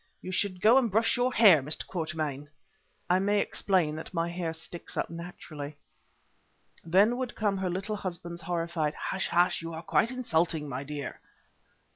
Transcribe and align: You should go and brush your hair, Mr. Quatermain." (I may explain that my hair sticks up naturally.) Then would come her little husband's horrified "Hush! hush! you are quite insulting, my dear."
You 0.19 0.31
should 0.31 0.61
go 0.61 0.79
and 0.79 0.89
brush 0.89 1.15
your 1.15 1.31
hair, 1.31 1.61
Mr. 1.61 1.85
Quatermain." 1.85 2.49
(I 3.07 3.19
may 3.19 3.39
explain 3.39 3.95
that 3.97 4.15
my 4.15 4.29
hair 4.31 4.51
sticks 4.51 4.97
up 4.97 5.11
naturally.) 5.11 5.77
Then 6.83 7.17
would 7.17 7.35
come 7.35 7.59
her 7.59 7.69
little 7.69 7.97
husband's 7.97 8.41
horrified 8.41 8.95
"Hush! 8.95 9.27
hush! 9.27 9.61
you 9.61 9.73
are 9.75 9.83
quite 9.83 10.09
insulting, 10.09 10.67
my 10.67 10.83
dear." 10.83 11.19